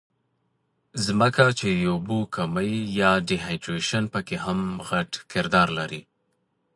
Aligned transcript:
ځکه 1.05 1.43
چې 1.59 1.67
د 1.77 1.81
اوبو 1.93 2.17
کمے 2.35 2.67
يا 2.99 3.11
ډي 3.27 3.37
هائيډرېشن 3.45 4.03
پکښې 4.13 4.37
هم 4.45 4.59
غټ 4.89 5.11
کردار 5.31 5.67
لري 5.79 6.01